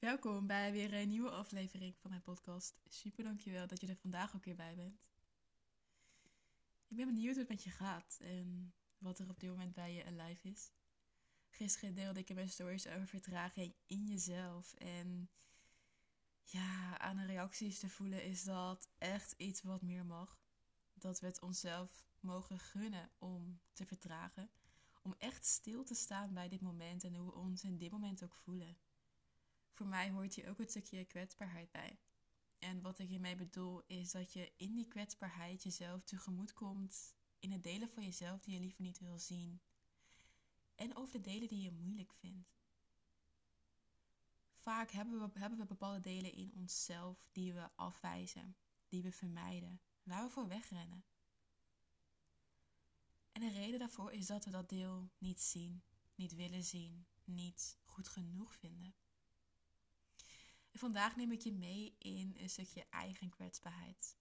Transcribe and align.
Welkom 0.00 0.46
bij 0.46 0.72
weer 0.72 0.94
een 0.94 1.08
nieuwe 1.08 1.30
aflevering 1.30 1.96
van 1.96 2.10
mijn 2.10 2.22
podcast. 2.22 2.80
Super 2.88 3.24
dankjewel 3.24 3.66
dat 3.66 3.80
je 3.80 3.86
er 3.86 3.96
vandaag 3.96 4.36
ook 4.36 4.44
weer 4.44 4.56
bij 4.56 4.74
bent. 4.76 5.00
Ik 6.88 6.96
ben 6.96 7.06
benieuwd 7.06 7.30
hoe 7.30 7.38
het 7.38 7.48
met 7.48 7.62
je 7.62 7.70
gaat 7.70 8.18
en 8.20 8.74
wat 8.98 9.18
er 9.18 9.28
op 9.28 9.40
dit 9.40 9.50
moment 9.50 9.74
bij 9.74 9.94
je 9.94 10.04
alive 10.04 10.48
is. 10.48 10.70
Gisteren 11.48 11.94
deelde 11.94 12.20
ik 12.20 12.28
in 12.28 12.34
mijn 12.34 12.48
stories 12.48 12.86
over 12.86 13.06
vertraging 13.06 13.74
in 13.86 14.06
jezelf. 14.06 14.74
En 14.74 15.30
ja, 16.42 16.98
aan 16.98 17.16
de 17.16 17.26
reacties 17.26 17.78
te 17.78 17.88
voelen 17.88 18.24
is 18.24 18.44
dat 18.44 18.88
echt 18.98 19.32
iets 19.36 19.62
wat 19.62 19.82
meer 19.82 20.06
mag. 20.06 20.40
Dat 20.94 21.20
we 21.20 21.26
het 21.26 21.40
onszelf 21.40 22.04
mogen 22.20 22.58
gunnen 22.58 23.10
om 23.18 23.60
te 23.72 23.86
vertragen. 23.86 24.50
Om 25.02 25.14
echt 25.18 25.46
stil 25.46 25.84
te 25.84 25.94
staan 25.94 26.34
bij 26.34 26.48
dit 26.48 26.60
moment 26.60 27.04
en 27.04 27.14
hoe 27.14 27.26
we 27.26 27.38
ons 27.38 27.64
in 27.64 27.78
dit 27.78 27.90
moment 27.90 28.24
ook 28.24 28.34
voelen 28.34 28.76
voor 29.80 29.88
mij 29.88 30.10
hoort 30.10 30.34
hier 30.34 30.48
ook 30.48 30.58
een 30.58 30.68
stukje 30.68 31.04
kwetsbaarheid 31.04 31.70
bij. 31.70 31.98
En 32.58 32.80
wat 32.80 32.98
ik 32.98 33.08
hiermee 33.08 33.36
bedoel 33.36 33.82
is 33.86 34.10
dat 34.10 34.32
je 34.32 34.52
in 34.56 34.74
die 34.74 34.88
kwetsbaarheid 34.88 35.62
jezelf 35.62 36.04
tegemoet 36.04 36.52
komt 36.52 37.14
in 37.38 37.52
het 37.52 37.62
delen 37.62 37.88
van 37.88 38.04
jezelf 38.04 38.40
die 38.40 38.54
je 38.54 38.60
liever 38.60 38.82
niet 38.82 38.98
wil 38.98 39.18
zien. 39.18 39.60
En 40.74 40.96
over 40.96 41.12
de 41.12 41.20
delen 41.20 41.48
die 41.48 41.62
je 41.62 41.72
moeilijk 41.72 42.12
vindt. 42.12 42.58
Vaak 44.54 44.90
hebben 44.90 45.20
we, 45.20 45.38
hebben 45.38 45.58
we 45.58 45.64
bepaalde 45.66 46.00
delen 46.00 46.32
in 46.32 46.52
onszelf 46.54 47.28
die 47.32 47.52
we 47.54 47.70
afwijzen, 47.76 48.56
die 48.88 49.02
we 49.02 49.12
vermijden, 49.12 49.80
waar 50.02 50.24
we 50.24 50.30
voor 50.30 50.48
wegrennen. 50.48 51.04
En 53.32 53.40
de 53.40 53.50
reden 53.50 53.78
daarvoor 53.78 54.12
is 54.12 54.26
dat 54.26 54.44
we 54.44 54.50
dat 54.50 54.68
deel 54.68 55.10
niet 55.18 55.40
zien, 55.40 55.82
niet 56.14 56.34
willen 56.34 56.64
zien, 56.64 57.06
niet 57.24 57.78
goed 57.84 58.08
genoeg 58.08 58.54
vinden. 58.54 58.94
Vandaag 60.72 61.16
neem 61.16 61.32
ik 61.32 61.40
je 61.40 61.52
mee 61.52 61.94
in 61.98 62.34
een 62.38 62.50
stukje 62.50 62.86
eigen 62.90 63.28
kwetsbaarheid. 63.28 64.16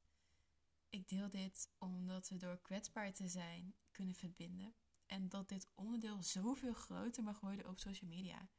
Ik 0.89 1.08
deel 1.08 1.30
dit 1.30 1.69
omdat 1.78 2.30
we 2.30 2.38
door 2.38 2.61
kwetsbaar 2.61 3.14
te 3.14 3.28
zijn 3.28 3.75
kunnen 3.92 4.16
verbinden. 4.16 4.73
En 5.05 5.30
dat 5.30 5.50
dit 5.50 5.67
onderdeel 5.75 6.23
zoveel 6.23 6.73
groter 6.73 7.23
mag 7.23 7.39
worden 7.39 7.67
op 7.67 7.80
social 7.80 8.09
media. 8.09 8.50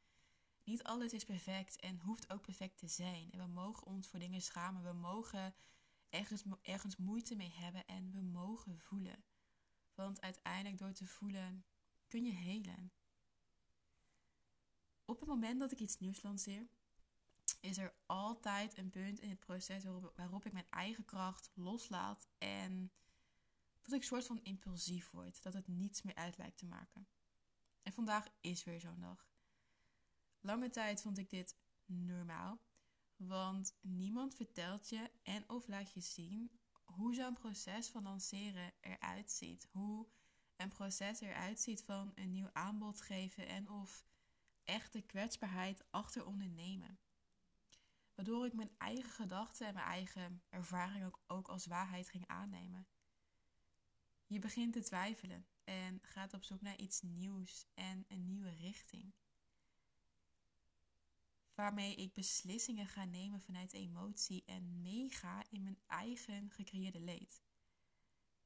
Niet 0.63 0.83
alles 0.83 1.13
is 1.13 1.23
perfect 1.23 1.79
en 1.79 1.99
hoeft 1.99 2.31
ook 2.31 2.41
perfect 2.41 2.77
te 2.77 2.87
zijn. 2.87 3.31
En 3.31 3.39
we 3.39 3.47
mogen 3.47 3.87
ons 3.87 4.07
voor 4.07 4.19
dingen 4.19 4.41
schamen. 4.41 4.83
We 4.83 4.93
mogen 4.93 5.55
ergens, 6.09 6.43
ergens 6.61 6.95
moeite 6.95 7.35
mee 7.35 7.51
hebben 7.51 7.85
en 7.85 8.11
we 8.11 8.21
mogen 8.21 8.79
voelen. 8.79 9.23
Want 9.93 10.21
uiteindelijk 10.21 10.77
door 10.77 10.93
te 10.93 11.07
voelen 11.07 11.65
kun 12.07 12.25
je 12.25 12.33
helen. 12.33 12.91
Op 15.05 15.19
het 15.19 15.29
moment 15.29 15.59
dat 15.59 15.71
ik 15.71 15.79
iets 15.79 15.99
nieuws 15.99 16.21
lanceer, 16.21 16.67
is 17.61 17.77
er 17.77 17.93
altijd 18.05 18.77
een 18.77 18.89
punt 18.89 19.19
in 19.19 19.29
het 19.29 19.39
proces 19.39 19.83
waarop, 20.15 20.45
ik 20.45 20.53
mijn 20.53 20.69
eigen 20.69 21.05
kracht 21.05 21.51
loslaat 21.53 22.27
en 22.37 22.91
dat 23.81 23.93
ik 23.93 24.03
soort 24.03 24.25
van 24.25 24.43
impulsief 24.43 25.09
word, 25.09 25.43
dat 25.43 25.53
het 25.53 25.67
niets 25.67 26.01
meer 26.01 26.15
uit 26.15 26.37
lijkt 26.37 26.57
te 26.57 26.65
maken. 26.65 27.07
En 27.81 27.93
vandaag 27.93 28.27
is 28.41 28.63
weer 28.63 28.79
zo'n 28.79 28.99
dag. 28.99 29.29
Lange 30.39 30.69
tijd 30.69 31.01
vond 31.01 31.17
ik 31.17 31.29
dit 31.29 31.55
normaal, 31.85 32.59
want 33.15 33.77
niemand 33.81 34.35
vertelt 34.35 34.89
je 34.89 35.11
en 35.23 35.49
of 35.49 35.67
laat 35.67 35.93
je 35.93 36.01
zien 36.01 36.51
hoe 36.83 37.13
zo'n 37.13 37.33
proces 37.33 37.89
van 37.89 38.03
lanceren 38.03 38.73
eruit 38.81 39.31
ziet. 39.31 39.67
Hoe 39.71 40.07
een 40.55 40.69
proces 40.69 41.21
eruit 41.21 41.59
ziet 41.59 41.83
van 41.83 42.11
een 42.15 42.31
nieuw 42.31 42.49
aanbod 42.53 43.01
geven 43.01 43.47
en 43.47 43.69
of 43.69 44.05
echte 44.63 45.01
kwetsbaarheid 45.01 45.83
achter 45.89 46.25
ondernemen. 46.25 46.99
Waardoor 48.21 48.45
ik 48.45 48.53
mijn 48.53 48.75
eigen 48.77 49.09
gedachten 49.09 49.67
en 49.67 49.73
mijn 49.73 49.85
eigen 49.85 50.43
ervaring 50.49 51.05
ook, 51.05 51.19
ook 51.27 51.47
als 51.47 51.65
waarheid 51.65 52.09
ging 52.09 52.27
aannemen. 52.27 52.87
Je 54.27 54.39
begint 54.39 54.73
te 54.73 54.83
twijfelen 54.83 55.47
en 55.63 55.99
gaat 56.01 56.33
op 56.33 56.43
zoek 56.43 56.61
naar 56.61 56.77
iets 56.77 57.01
nieuws 57.01 57.65
en 57.73 58.05
een 58.07 58.25
nieuwe 58.25 58.49
richting. 58.49 59.13
Waarmee 61.53 61.95
ik 61.95 62.13
beslissingen 62.13 62.87
ga 62.87 63.05
nemen 63.05 63.41
vanuit 63.41 63.73
emotie 63.73 64.43
en 64.45 64.81
meega 64.81 65.43
in 65.49 65.63
mijn 65.63 65.81
eigen 65.87 66.49
gecreëerde 66.49 66.99
leed. 66.99 67.43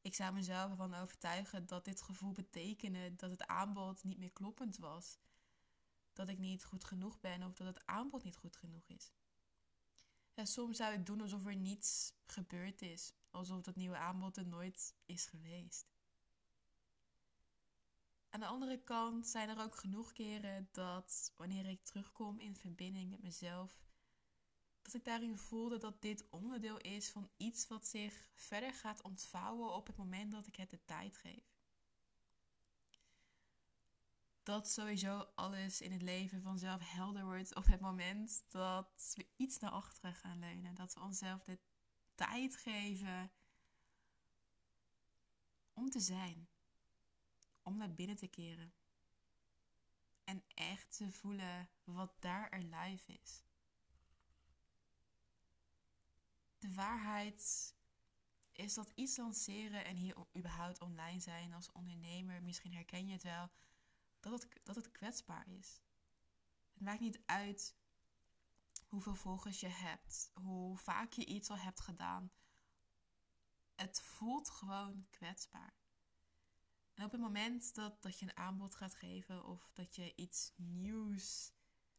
Ik 0.01 0.15
zou 0.15 0.33
mezelf 0.33 0.71
ervan 0.71 0.93
overtuigen 0.93 1.65
dat 1.65 1.85
dit 1.85 2.01
gevoel 2.01 2.31
betekende 2.31 3.15
dat 3.15 3.29
het 3.29 3.47
aanbod 3.47 4.03
niet 4.03 4.17
meer 4.17 4.31
kloppend 4.31 4.77
was. 4.77 5.19
Dat 6.13 6.29
ik 6.29 6.37
niet 6.37 6.65
goed 6.65 6.83
genoeg 6.83 7.19
ben 7.19 7.43
of 7.43 7.53
dat 7.53 7.67
het 7.67 7.85
aanbod 7.85 8.23
niet 8.23 8.37
goed 8.37 8.55
genoeg 8.55 8.87
is. 8.87 9.11
En 10.35 10.47
soms 10.47 10.77
zou 10.77 10.93
ik 10.93 11.05
doen 11.05 11.21
alsof 11.21 11.45
er 11.45 11.55
niets 11.55 12.13
gebeurd 12.25 12.81
is. 12.81 13.13
Alsof 13.31 13.61
dat 13.61 13.75
nieuwe 13.75 13.97
aanbod 13.97 14.37
er 14.37 14.47
nooit 14.47 14.95
is 15.05 15.25
geweest. 15.25 15.93
Aan 18.29 18.39
de 18.39 18.45
andere 18.45 18.83
kant 18.83 19.27
zijn 19.27 19.49
er 19.49 19.63
ook 19.63 19.75
genoeg 19.75 20.11
keren 20.11 20.69
dat 20.71 21.33
wanneer 21.37 21.65
ik 21.65 21.83
terugkom 21.83 22.39
in 22.39 22.55
verbinding 22.55 23.09
met 23.09 23.21
mezelf, 23.21 23.83
dat 24.81 24.93
ik 24.93 25.05
daarin 25.05 25.37
voelde 25.37 25.77
dat 25.77 26.01
dit 26.01 26.29
onderdeel 26.29 26.77
is 26.77 27.09
van 27.09 27.29
iets 27.37 27.67
wat 27.67 27.87
zich 27.87 28.29
verder 28.33 28.73
gaat 28.73 29.01
ontvouwen 29.01 29.73
op 29.73 29.87
het 29.87 29.95
moment 29.95 30.31
dat 30.31 30.47
ik 30.47 30.55
het 30.55 30.69
de 30.69 30.83
tijd 30.85 31.17
geef 31.17 31.54
dat 34.45 34.69
sowieso 34.69 35.27
alles 35.35 35.81
in 35.81 35.91
het 35.91 36.01
leven 36.01 36.41
vanzelf 36.41 36.91
helder 36.91 37.25
wordt 37.25 37.55
op 37.55 37.65
het 37.65 37.79
moment 37.79 38.43
dat 38.51 39.13
we 39.15 39.27
iets 39.35 39.59
naar 39.59 39.71
achteren 39.71 40.13
gaan 40.13 40.39
leunen. 40.39 40.75
Dat 40.75 40.93
we 40.93 40.99
onszelf 40.99 41.43
de 41.43 41.59
tijd 42.15 42.57
geven 42.57 43.31
om 45.73 45.89
te 45.89 45.99
zijn, 45.99 46.47
om 47.63 47.77
naar 47.77 47.93
binnen 47.93 48.15
te 48.15 48.27
keren. 48.27 48.73
En 50.23 50.43
echt 50.47 50.97
te 50.97 51.11
voelen 51.11 51.69
wat 51.83 52.13
daar 52.19 52.49
er 52.49 52.63
live 52.63 53.13
is. 53.21 53.43
De 56.57 56.73
waarheid 56.73 57.73
is 58.51 58.73
dat 58.73 58.91
iets 58.95 59.17
lanceren 59.17 59.85
en 59.85 59.95
hier 59.95 60.15
überhaupt 60.37 60.81
online 60.81 61.19
zijn 61.19 61.53
als 61.53 61.71
ondernemer, 61.71 62.43
misschien 62.43 62.73
herken 62.73 63.07
je 63.07 63.13
het 63.13 63.23
wel 63.23 63.49
dat 64.31 64.41
het, 64.41 64.59
dat 64.63 64.75
het 64.75 64.91
kwetsbaar 64.91 65.47
is. 65.47 65.81
Het 66.73 66.83
maakt 66.83 66.99
niet 66.99 67.19
uit 67.25 67.75
hoeveel 68.87 69.15
volgers 69.15 69.59
je 69.59 69.67
hebt, 69.67 70.31
hoe 70.33 70.77
vaak 70.77 71.11
je 71.11 71.25
iets 71.25 71.49
al 71.49 71.57
hebt 71.57 71.79
gedaan. 71.79 72.31
Het 73.75 74.01
voelt 74.01 74.49
gewoon 74.49 75.07
kwetsbaar. 75.09 75.73
En 76.93 77.03
op 77.05 77.11
het 77.11 77.21
moment 77.21 77.75
dat, 77.75 78.01
dat 78.01 78.19
je 78.19 78.25
een 78.25 78.37
aanbod 78.37 78.75
gaat 78.75 78.95
geven 78.95 79.45
of 79.45 79.69
dat 79.73 79.95
je 79.95 80.15
iets 80.15 80.53
nieuws 80.55 81.53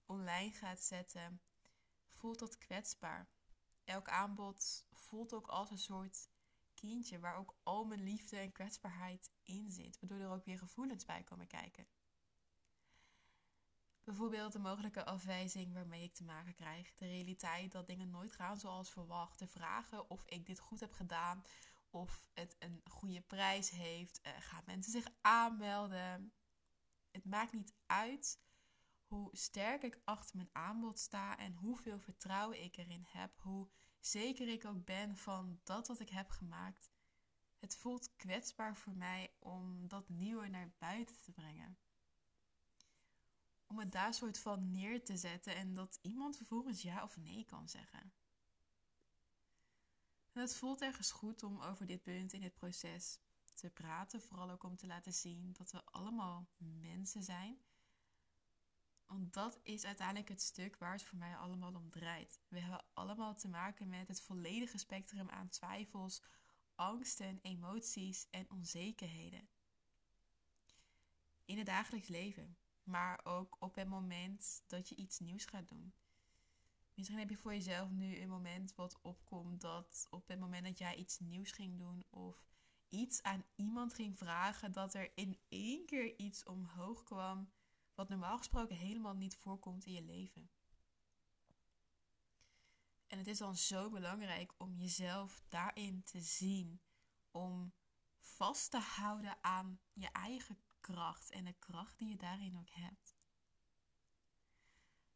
online 0.07 0.53
gaat 0.53 0.83
zetten, 0.83 1.41
voelt 2.11 2.39
dat 2.39 2.59
kwetsbaar. 2.59 3.29
Elk 3.85 4.09
aanbod 4.09 4.87
voelt 4.93 5.33
ook 5.33 5.47
als 5.47 5.71
een 5.71 5.79
soort 5.79 6.31
kindje 6.75 7.19
waar 7.19 7.37
ook 7.37 7.57
al 7.63 7.85
mijn 7.85 8.03
liefde 8.03 8.37
en 8.37 8.53
kwetsbaarheid 8.53 9.31
in 9.43 9.71
zit, 9.71 9.99
waardoor 10.01 10.19
er 10.19 10.31
ook 10.31 10.45
weer 10.45 10.59
gevoelens 10.59 11.05
bij 11.05 11.25
komen 11.25 11.47
kijken. 11.47 11.87
Bijvoorbeeld 14.07 14.53
de 14.53 14.59
mogelijke 14.59 15.05
afwijzing 15.05 15.73
waarmee 15.73 16.03
ik 16.03 16.15
te 16.15 16.25
maken 16.25 16.55
krijg. 16.55 16.95
De 16.95 17.07
realiteit 17.07 17.73
dat 17.73 17.87
dingen 17.87 18.11
nooit 18.11 18.33
gaan 18.33 18.57
zoals 18.57 18.91
verwacht. 18.91 19.39
De 19.39 19.47
vragen 19.47 20.11
of 20.11 20.23
ik 20.25 20.47
dit 20.47 20.59
goed 20.59 20.81
heb 20.81 20.93
gedaan. 20.93 21.43
Of 21.91 22.27
het 22.35 22.57
een 22.59 22.81
goede 22.85 23.21
prijs 23.21 23.71
heeft. 23.71 24.21
Uh, 24.27 24.33
gaan 24.39 24.63
mensen 24.67 24.93
zich 24.93 25.09
aanmelden? 25.21 26.33
Het 27.11 27.25
maakt 27.25 27.53
niet 27.53 27.75
uit 27.87 28.41
hoe 29.07 29.37
sterk 29.37 29.83
ik 29.83 30.01
achter 30.05 30.37
mijn 30.37 30.51
aanbod 30.53 30.99
sta 30.99 31.39
en 31.39 31.55
hoeveel 31.55 31.99
vertrouwen 31.99 32.63
ik 32.63 32.77
erin 32.77 33.07
heb. 33.09 33.41
Hoe 33.41 33.69
zeker 33.99 34.49
ik 34.49 34.65
ook 34.65 34.85
ben 34.85 35.17
van 35.17 35.61
dat 35.65 35.89
wat 35.89 36.01
ik 36.01 36.11
heb 36.11 36.31
gemaakt. 36.31 36.91
Het 37.59 37.77
voelt 37.77 38.17
kwetsbaar 38.17 38.77
voor 38.77 38.97
mij 38.97 39.35
om 39.39 39.89
dat 39.89 40.09
nieuwe 40.09 40.49
naar 40.49 40.75
buiten 40.79 41.21
te 41.21 41.33
brengen 41.33 41.79
om 43.67 43.79
het 43.79 43.93
daar 43.93 44.15
soort 44.15 44.39
van 44.39 44.71
neer 44.71 45.05
te 45.05 45.17
zetten 45.17 45.57
en 45.57 45.75
dat 45.75 45.99
iemand 46.03 46.37
vervolgens 46.37 46.83
ja 46.83 47.03
of 47.03 47.17
nee 47.17 47.45
kan 47.45 47.69
zeggen. 47.69 48.13
En 50.33 50.41
het 50.41 50.57
voelt 50.57 50.81
ergens 50.83 51.11
goed 51.13 51.43
om 51.43 51.61
over 51.61 51.87
dit 51.87 52.03
punt 52.03 52.33
in 52.33 52.43
het 52.43 52.55
proces 52.55 53.21
te 53.55 53.71
praten, 53.71 54.23
vooral 54.23 54.51
ook 54.51 54.63
om 54.63 54.77
te 54.77 54.87
laten 54.87 55.13
zien 55.13 55.53
dat 55.53 55.71
we 55.71 55.85
allemaal 55.85 56.49
mensen 56.59 57.23
zijn. 57.23 57.59
Want 59.07 59.33
dat 59.33 59.61
is 59.63 59.85
uiteindelijk 59.85 60.29
het 60.29 60.43
stuk 60.43 60.77
waar 60.77 60.93
het 60.93 61.03
voor 61.03 61.19
mij 61.19 61.37
allemaal 61.37 61.75
om 61.75 61.91
draait. 61.91 62.41
We 62.49 62.61
hebben 62.61 62.85
allemaal 62.93 63.35
te 63.35 63.49
maken 63.49 63.89
met 63.89 64.09
het 64.09 64.21
volledige 64.21 64.79
spectrum 64.79 65.29
aan 65.29 65.49
twijfels, 65.49 66.23
angsten, 66.75 67.39
emoties 67.43 68.27
en 68.31 68.51
onzekerheden. 68.51 69.49
In 71.45 71.57
het 71.57 71.67
dagelijks 71.67 72.09
leven 72.09 72.57
maar 72.87 73.21
ook 73.25 73.57
op 73.59 73.75
het 73.75 73.89
moment 73.89 74.63
dat 74.67 74.89
je 74.89 74.95
iets 74.95 75.19
nieuws 75.19 75.45
gaat 75.45 75.69
doen. 75.69 75.93
Misschien 76.95 77.19
heb 77.19 77.31
je 77.31 77.37
voor 77.37 77.53
jezelf 77.53 77.91
nu 77.91 78.21
een 78.21 78.29
moment 78.29 78.75
wat 78.75 78.99
opkomt 79.03 79.61
dat 79.61 80.07
op 80.11 80.29
het 80.29 80.39
moment 80.39 80.65
dat 80.65 80.79
jij 80.79 80.95
iets 80.95 81.19
nieuws 81.19 81.51
ging 81.51 81.79
doen 81.79 82.05
of 82.11 82.47
iets 82.89 83.23
aan 83.23 83.45
iemand 83.55 83.95
ging 83.95 84.19
vragen, 84.19 84.73
dat 84.73 84.95
er 84.95 85.11
in 85.15 85.39
één 85.49 85.87
keer 85.87 86.19
iets 86.19 86.45
omhoog 86.45 87.03
kwam 87.03 87.51
wat 87.95 88.09
normaal 88.09 88.39
gesproken 88.39 88.77
helemaal 88.77 89.15
niet 89.15 89.37
voorkomt 89.37 89.87
in 89.87 89.93
je 89.93 90.03
leven. 90.03 90.51
En 93.07 93.19
het 93.19 93.27
is 93.27 93.39
dan 93.39 93.57
zo 93.57 93.91
belangrijk 93.91 94.53
om 94.57 94.77
jezelf 94.77 95.43
daarin 95.49 96.03
te 96.03 96.21
zien, 96.21 96.81
om 97.31 97.73
vast 98.19 98.71
te 98.71 98.79
houden 98.79 99.37
aan 99.41 99.81
je 99.93 100.09
eigen 100.13 100.59
kracht 100.93 101.31
en 101.31 101.45
de 101.45 101.55
kracht 101.59 101.99
die 101.99 102.09
je 102.09 102.17
daarin 102.17 102.59
ook 102.59 102.71
hebt. 102.71 103.17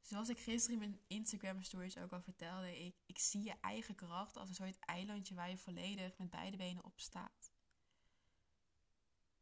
Zoals 0.00 0.28
ik 0.28 0.38
gisteren 0.38 0.82
in 0.82 0.90
mijn 0.90 1.00
Instagram 1.06 1.62
stories 1.62 1.98
ook 1.98 2.12
al 2.12 2.22
vertelde, 2.22 2.84
ik, 2.84 2.94
ik 3.06 3.18
zie 3.18 3.42
je 3.42 3.54
eigen 3.60 3.94
kracht 3.94 4.36
als 4.36 4.48
een 4.48 4.54
soort 4.54 4.78
eilandje 4.78 5.34
waar 5.34 5.50
je 5.50 5.56
volledig 5.58 6.18
met 6.18 6.30
beide 6.30 6.56
benen 6.56 6.84
op 6.84 7.00
staat. 7.00 7.52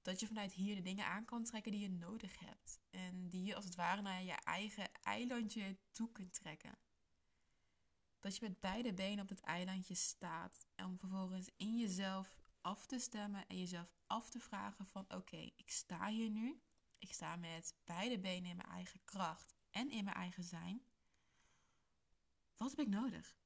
Dat 0.02 0.20
je 0.20 0.26
vanuit 0.26 0.52
hier 0.52 0.74
de 0.74 0.82
dingen 0.82 1.06
aan 1.06 1.24
kan 1.24 1.44
trekken 1.44 1.72
die 1.72 1.80
je 1.80 1.90
nodig 1.90 2.38
hebt. 2.38 2.80
En 2.90 3.28
die 3.28 3.44
je 3.44 3.54
als 3.54 3.64
het 3.64 3.74
ware 3.74 4.02
naar 4.02 4.22
je 4.22 4.32
eigen 4.32 4.90
eilandje 5.02 5.78
toe 5.92 6.12
kunt 6.12 6.32
trekken. 6.32 6.78
Dat 8.20 8.36
je 8.36 8.48
met 8.48 8.60
beide 8.60 8.94
benen 8.94 9.22
op 9.22 9.28
het 9.28 9.40
eilandje 9.40 9.94
staat. 9.94 10.66
En 10.74 10.84
om 10.84 10.98
vervolgens 10.98 11.50
in 11.56 11.78
jezelf 11.78 12.37
af 12.68 12.86
te 12.86 12.98
stemmen 12.98 13.46
en 13.46 13.58
jezelf 13.58 13.94
af 14.06 14.30
te 14.30 14.40
vragen 14.40 14.86
van 14.86 15.04
oké, 15.14 15.36
ik 15.36 15.70
sta 15.70 16.08
hier 16.08 16.30
nu. 16.30 16.60
Ik 16.98 17.12
sta 17.12 17.36
met 17.36 17.74
beide 17.84 18.18
benen 18.18 18.50
in 18.50 18.56
mijn 18.56 18.68
eigen 18.68 19.04
kracht 19.04 19.54
en 19.70 19.90
in 19.90 20.04
mijn 20.04 20.16
eigen 20.16 20.44
zijn. 20.44 20.82
Wat 22.56 22.70
heb 22.70 22.78
ik 22.78 22.88
nodig? 22.88 23.36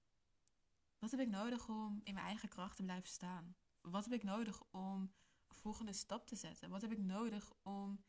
Wat 0.99 1.11
heb 1.11 1.21
ik 1.21 1.29
nodig 1.29 1.69
om 1.69 2.01
in 2.05 2.15
mijn 2.15 2.27
eigen 2.27 2.49
kracht 2.49 2.77
te 2.77 2.83
blijven 2.83 3.09
staan? 3.09 3.57
Wat 3.81 4.05
heb 4.05 4.13
ik 4.13 4.23
nodig 4.23 4.63
om 4.71 5.01
een 5.49 5.57
volgende 5.57 5.93
stap 5.93 6.27
te 6.27 6.37
zetten? 6.37 6.71
Wat 6.71 6.81
heb 6.81 6.93
ik 6.93 7.01
nodig 7.01 7.53
om 7.63 8.05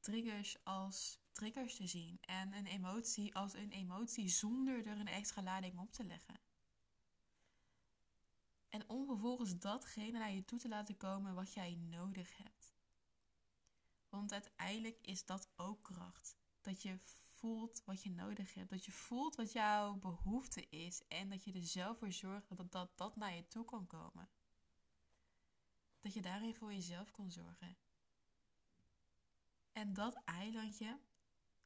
triggers 0.00 0.64
als 0.64 1.20
triggers 1.32 1.76
te 1.76 1.86
zien 1.86 2.18
en 2.20 2.52
een 2.52 2.66
emotie 2.66 3.34
als 3.34 3.54
een 3.54 3.70
emotie 3.70 4.28
zonder 4.28 4.86
er 4.86 5.00
een 5.00 5.08
extra 5.08 5.42
lading 5.42 5.78
op 5.78 5.92
te 5.92 6.04
leggen? 6.04 6.45
En 8.68 8.88
om 8.88 9.06
vervolgens 9.06 9.58
datgene 9.58 10.18
naar 10.18 10.32
je 10.32 10.44
toe 10.44 10.58
te 10.58 10.68
laten 10.68 10.96
komen 10.96 11.34
wat 11.34 11.52
jij 11.52 11.74
nodig 11.74 12.36
hebt. 12.36 12.74
Want 14.08 14.32
uiteindelijk 14.32 14.98
is 15.00 15.24
dat 15.24 15.48
ook 15.56 15.82
kracht. 15.82 16.36
Dat 16.60 16.82
je 16.82 16.98
voelt 17.36 17.82
wat 17.84 18.02
je 18.02 18.10
nodig 18.10 18.54
hebt. 18.54 18.70
Dat 18.70 18.84
je 18.84 18.92
voelt 18.92 19.34
wat 19.34 19.52
jouw 19.52 19.94
behoefte 19.94 20.68
is. 20.68 21.02
En 21.08 21.28
dat 21.28 21.44
je 21.44 21.52
er 21.52 21.64
zelf 21.64 21.98
voor 21.98 22.12
zorgt 22.12 22.56
dat 22.56 22.72
dat, 22.72 22.98
dat 22.98 23.16
naar 23.16 23.34
je 23.34 23.48
toe 23.48 23.64
kan 23.64 23.86
komen. 23.86 24.28
Dat 26.00 26.14
je 26.14 26.22
daarin 26.22 26.54
voor 26.54 26.72
jezelf 26.72 27.10
kan 27.10 27.30
zorgen. 27.30 27.76
En 29.72 29.92
dat 29.92 30.14
eilandje, 30.24 31.00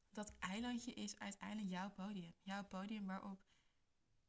dat 0.09 0.33
eilandje 0.39 0.93
is 0.93 1.19
uiteindelijk 1.19 1.69
jouw 1.69 1.91
podium. 1.91 2.33
Jouw 2.41 2.63
podium 2.63 3.05
waarop 3.05 3.39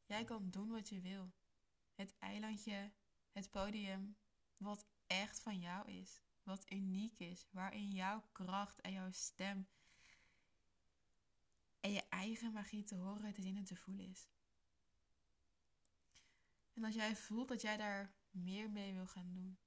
jij 0.05 0.23
kan 0.23 0.49
doen 0.49 0.69
wat 0.69 0.89
je 0.89 0.99
wil. 0.99 1.31
Het 1.93 2.15
eilandje, 2.19 2.91
het 3.31 3.51
podium 3.51 4.17
wat 4.57 4.85
echt 5.07 5.39
van 5.39 5.59
jou 5.59 5.91
is. 5.91 6.21
Wat 6.43 6.71
uniek 6.71 7.19
is. 7.19 7.47
Waarin 7.49 7.91
jouw 7.91 8.23
kracht 8.31 8.81
en 8.81 8.91
jouw 8.91 9.11
stem 9.11 9.67
en 11.79 11.91
je 11.91 12.03
eigen 12.09 12.51
magie 12.51 12.83
te 12.83 12.95
horen, 12.95 13.33
te 13.33 13.41
zien 13.41 13.57
en 13.57 13.63
te 13.63 13.75
voelen 13.75 14.09
is. 14.09 14.27
En 16.73 16.83
als 16.83 16.95
jij 16.95 17.15
voelt 17.15 17.47
dat 17.47 17.61
jij 17.61 17.77
daar 17.77 18.13
meer 18.31 18.69
mee 18.69 18.93
wil 18.93 19.07
gaan 19.07 19.33
doen, 19.33 19.57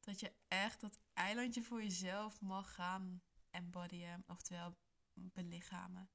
dat 0.00 0.20
je 0.20 0.32
echt 0.48 0.80
dat 0.80 1.00
eilandje 1.12 1.62
voor 1.62 1.82
jezelf 1.82 2.40
mag 2.40 2.74
gaan 2.74 3.22
embodyen, 3.50 4.24
oftewel 4.26 4.76
belichamen. 5.12 6.10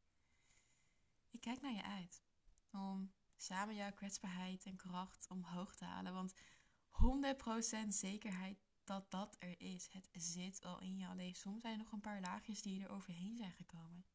Ik 1.30 1.42
kijk 1.42 1.62
naar 1.62 1.74
je 1.74 1.84
uit 1.84 2.24
om 2.72 3.14
samen 3.44 3.76
jouw 3.76 3.94
kwetsbaarheid 3.94 4.66
en 4.66 4.76
kracht 4.76 5.28
omhoog 5.30 5.76
te 5.76 5.86
halen, 5.86 6.14
want 6.14 6.34
100% 7.86 7.88
zekerheid 7.88 8.58
dat 8.84 9.12
dat 9.12 9.36
er 9.40 9.60
is. 9.62 9.88
Het 9.92 10.10
zit 10.12 10.66
al 10.66 10.82
in 10.82 10.98
je. 10.98 11.08
Alleen 11.08 11.36
soms 11.36 11.62
zijn 11.62 11.74
er 11.74 11.80
nog 11.84 11.92
een 11.92 12.00
paar 12.00 12.22
laagjes 12.22 12.62
die 12.62 12.84
er 12.84 12.90
overheen 12.90 13.38
zijn 13.38 13.52
gekomen. 13.52 14.06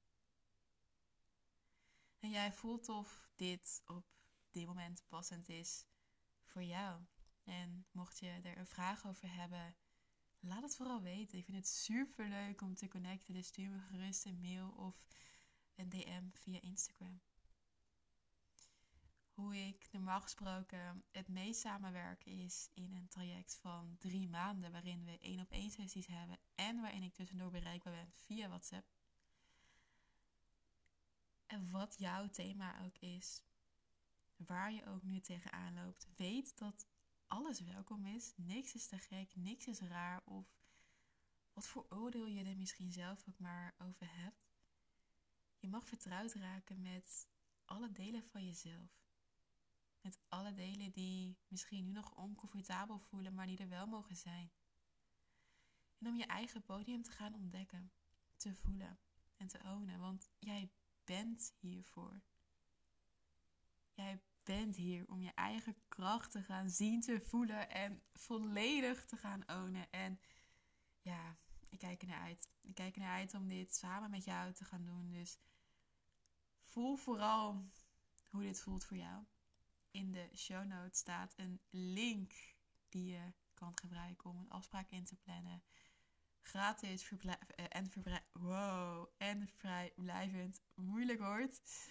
En 2.19 2.31
jij 2.31 2.53
voelt 2.53 2.89
of 2.89 3.29
dit 3.37 3.83
op 3.87 4.07
dit 4.51 4.67
moment 4.67 5.05
passend 5.09 5.49
is 5.49 5.87
voor 6.43 6.63
jou. 6.63 7.05
En 7.45 7.87
mocht 7.91 8.19
je 8.19 8.29
er 8.29 8.59
een 8.59 8.67
vraag 8.67 9.07
over 9.07 9.35
hebben, 9.35 9.77
laat 10.41 10.63
het 10.63 10.77
vooral 10.77 11.03
weten. 11.03 11.39
Ik 11.39 11.45
vind 11.45 11.57
het 11.57 11.69
super 11.69 12.29
leuk 12.29 12.61
om 12.61 12.75
te 12.75 12.89
connecten. 12.89 13.35
Dus 13.35 13.47
stuur 13.47 13.71
me 13.71 13.79
gerust 13.79 14.27
een 14.27 14.41
mail 14.41 14.71
of 14.71 15.07
een 15.75 15.89
DM 15.89 16.29
via 16.33 16.61
Instagram. 16.61 17.21
Hoe 19.39 19.57
ik 19.57 19.89
normaal 19.93 20.21
gesproken 20.21 21.05
het 21.13 21.29
meest 21.29 21.61
samenwerken 21.61 22.33
is 22.33 22.71
in 22.75 22.93
een 22.93 23.09
traject 23.09 23.59
van 23.61 23.97
drie 23.99 24.29
maanden, 24.29 24.73
waarin 24.73 25.05
we 25.05 25.19
één 25.19 25.41
op 25.41 25.51
één 25.51 25.71
sessies 25.71 26.07
hebben 26.07 26.39
en 26.55 26.81
waarin 26.81 27.03
ik 27.03 27.15
tussendoor 27.15 27.51
bereikbaar 27.51 27.93
ben 27.93 28.13
via 28.13 28.49
WhatsApp. 28.49 28.87
En 31.47 31.71
wat 31.71 31.95
jouw 31.99 32.29
thema 32.29 32.85
ook 32.85 32.99
is, 32.99 33.43
waar 34.37 34.73
je 34.73 34.87
ook 34.87 35.03
nu 35.03 35.21
tegenaan 35.21 35.75
loopt, 35.75 36.09
weet 36.17 36.59
dat 36.59 36.87
alles 37.27 37.61
welkom 37.61 38.07
is. 38.07 38.33
Niks 38.37 38.75
is 38.75 38.87
te 38.87 38.99
gek, 38.99 39.37
niks 39.37 39.67
is 39.67 39.81
raar 39.81 40.23
of 40.25 40.47
wat 41.53 41.67
voor 41.67 41.87
oordeel 41.89 42.27
je 42.27 42.45
er 42.45 42.57
misschien 42.57 42.93
zelf 42.93 43.29
ook 43.29 43.39
maar 43.39 43.75
over 43.79 44.21
hebt. 44.23 44.51
Je 45.59 45.69
mag 45.69 45.87
vertrouwd 45.87 46.33
raken 46.33 46.83
met 46.83 47.29
alle 47.65 47.93
delen 47.93 48.25
van 48.25 48.45
jezelf. 48.45 49.08
Met 50.01 50.19
alle 50.29 50.53
delen 50.53 50.91
die 50.91 51.39
misschien 51.49 51.85
nu 51.85 51.93
nog 51.93 52.15
oncomfortabel 52.15 52.99
voelen, 52.99 53.35
maar 53.35 53.47
die 53.47 53.59
er 53.59 53.69
wel 53.69 53.87
mogen 53.87 54.17
zijn. 54.17 54.53
En 55.99 56.07
om 56.07 56.17
je 56.17 56.27
eigen 56.27 56.63
podium 56.63 57.03
te 57.03 57.11
gaan 57.11 57.35
ontdekken, 57.35 57.93
te 58.37 58.55
voelen 58.55 58.99
en 59.37 59.49
te 59.49 59.59
ownen. 59.65 60.01
Want 60.01 60.31
jij 60.39 60.71
bent 61.05 61.55
hiervoor. 61.59 62.23
Jij 63.93 64.23
bent 64.43 64.77
hier 64.77 65.09
om 65.09 65.23
je 65.23 65.33
eigen 65.35 65.77
kracht 65.89 66.31
te 66.31 66.43
gaan 66.43 66.71
zien, 66.71 67.01
te 67.01 67.21
voelen 67.21 67.71
en 67.71 68.03
volledig 68.13 69.07
te 69.07 69.17
gaan 69.17 69.43
ownen. 69.47 69.91
En 69.91 70.21
ja, 71.01 71.37
ik 71.69 71.79
kijk 71.79 72.03
er 72.03 72.09
naar 72.09 72.21
uit. 72.21 72.51
Ik 72.61 72.75
kijk 72.75 72.95
er 72.95 73.01
naar 73.01 73.17
uit 73.17 73.35
om 73.35 73.49
dit 73.49 73.75
samen 73.75 74.11
met 74.11 74.25
jou 74.25 74.53
te 74.53 74.65
gaan 74.65 74.85
doen. 74.85 75.11
Dus 75.11 75.39
voel 76.63 76.97
vooral 76.97 77.69
hoe 78.31 78.43
dit 78.43 78.61
voelt 78.61 78.85
voor 78.85 78.97
jou. 78.97 79.25
In 79.99 80.13
de 80.13 80.31
show 80.37 80.65
notes 80.65 80.99
staat 80.99 81.35
een 81.37 81.61
link 81.71 82.33
die 82.89 83.07
je 83.07 83.33
kan 83.55 83.79
gebruiken 83.79 84.31
om 84.31 84.39
een 84.39 84.51
afspraak 84.51 84.91
in 84.91 85.05
te 85.05 85.17
plannen 85.17 85.63
gratis 86.41 87.11
uh, 87.11 87.35
en, 87.69 87.91
wow, 88.33 89.09
en 89.17 89.49
vrijblijvend 89.49 90.63
moeilijk 90.75 91.19
wordt. 91.19 91.89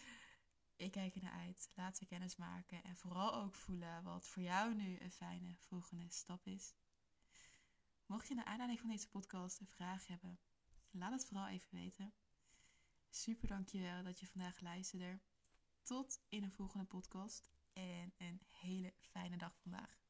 Ik 0.75 0.91
kijk 0.91 1.15
er 1.15 1.21
naar 1.21 1.31
uit. 1.31 1.71
Laten 1.75 2.03
we 2.03 2.09
kennis 2.09 2.35
maken 2.35 2.83
en 2.83 2.95
vooral 2.95 3.33
ook 3.33 3.55
voelen 3.55 4.03
wat 4.03 4.27
voor 4.27 4.43
jou 4.43 4.73
nu 4.73 4.99
een 4.99 5.11
fijne 5.11 5.55
volgende 5.59 6.09
stap 6.09 6.47
is. 6.47 6.73
Mocht 8.05 8.27
je 8.27 8.35
naar 8.35 8.45
aanleiding 8.45 8.79
van 8.79 8.89
deze 8.89 9.09
podcast 9.09 9.59
een 9.59 9.67
vraag 9.67 10.07
hebben, 10.07 10.39
laat 10.91 11.11
het 11.11 11.25
vooral 11.25 11.47
even 11.47 11.77
weten. 11.77 12.13
Super 13.09 13.47
dankjewel 13.47 14.03
dat 14.03 14.19
je 14.19 14.27
vandaag 14.27 14.59
luisterde. 14.59 15.19
Tot 15.83 16.21
in 16.29 16.43
een 16.43 16.51
volgende 16.51 16.85
podcast 16.85 17.55
en 17.77 18.13
een 18.17 18.41
hele 18.50 18.93
fijne 19.01 19.38
dag 19.38 19.55
vandaag. 19.62 20.06